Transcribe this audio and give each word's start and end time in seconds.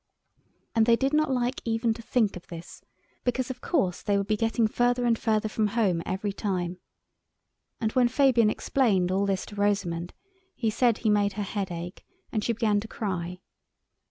And 0.73 0.87
they 0.87 0.95
did 0.95 1.13
not 1.13 1.29
like 1.29 1.61
even 1.63 1.93
to 1.93 2.01
think 2.01 2.35
of 2.35 2.47
this, 2.47 2.81
because 3.23 3.51
of 3.51 3.61
course 3.61 4.01
they 4.01 4.17
would 4.17 4.25
be 4.25 4.35
getting 4.35 4.67
further 4.67 5.05
and 5.05 5.15
further 5.15 5.47
from 5.47 5.67
home 5.77 6.01
every 6.07 6.33
time. 6.33 6.79
And 7.79 7.91
when 7.91 8.07
Fabian 8.07 8.49
explained 8.49 9.11
all 9.11 9.27
this 9.27 9.45
to 9.45 9.55
Rosamund 9.55 10.15
she 10.59 10.71
said 10.71 10.97
he 10.97 11.11
made 11.11 11.33
her 11.33 11.43
head 11.43 11.69
ache, 11.71 12.03
and 12.31 12.43
she 12.43 12.51
began 12.53 12.79
to 12.79 12.87
cry. 12.87 13.41